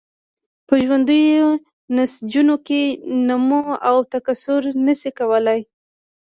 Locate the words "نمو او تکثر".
3.27-4.61